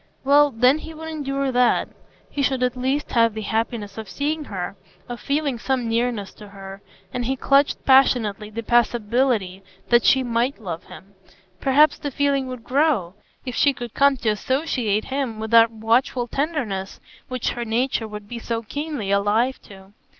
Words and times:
Well, 0.23 0.49
then, 0.49 0.79
he 0.79 0.95
would 0.95 1.09
endure 1.09 1.51
that; 1.51 1.87
he 2.27 2.41
should 2.41 2.63
at 2.63 2.75
least 2.75 3.11
have 3.11 3.35
the 3.35 3.43
happiness 3.43 3.99
of 3.99 4.09
seeing 4.09 4.45
her, 4.45 4.75
of 5.07 5.19
feeling 5.19 5.59
some 5.59 5.87
nearness 5.87 6.33
to 6.37 6.47
her. 6.49 6.81
And 7.13 7.25
he 7.25 7.35
clutched 7.35 7.85
passionately 7.85 8.49
the 8.49 8.63
possibility 8.63 9.61
that 9.89 10.03
she 10.03 10.23
might 10.23 10.59
love 10.59 10.85
him; 10.85 11.13
perhaps 11.59 11.99
the 11.99 12.09
feeling 12.09 12.47
would 12.47 12.63
grow, 12.63 13.13
if 13.45 13.53
she 13.53 13.73
could 13.73 13.93
come 13.93 14.17
to 14.17 14.29
associate 14.29 15.05
him 15.05 15.39
with 15.39 15.51
that 15.51 15.69
watchful 15.69 16.27
tenderness 16.27 16.99
which 17.27 17.49
her 17.51 17.63
nature 17.63 18.07
would 18.07 18.27
be 18.27 18.39
so 18.39 18.63
keenly 18.63 19.11
alive 19.11 19.61
to. 19.65 19.93